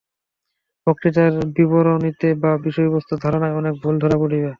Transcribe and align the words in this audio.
বক্তৃতার 0.87 1.33
বিবরণীতে 1.55 2.29
বা 2.41 2.51
বিষয়বস্তু 2.65 3.13
ধারণায় 3.23 3.57
অনেক 3.59 3.73
ভুল 3.81 3.95
ধরা 4.03 4.17
পড়িবে। 4.21 4.49